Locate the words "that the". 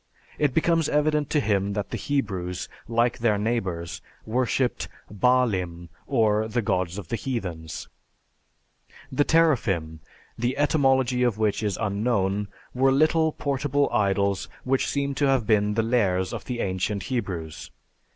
1.73-1.97